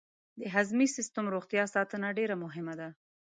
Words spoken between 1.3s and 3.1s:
روغتیا ساتنه ډېره مهمه ده.